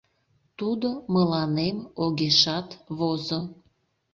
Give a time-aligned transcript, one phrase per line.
[0.57, 2.67] Тудо мыланем огешат
[2.97, 3.39] возо.